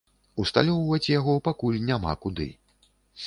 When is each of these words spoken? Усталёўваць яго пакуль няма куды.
Усталёўваць 0.43 1.11
яго 1.19 1.35
пакуль 1.47 1.79
няма 1.91 2.17
куды. 2.27 2.47